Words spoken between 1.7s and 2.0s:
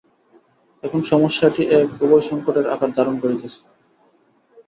এক